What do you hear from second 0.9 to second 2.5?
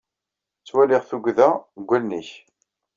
tuggda deg wallen-ik.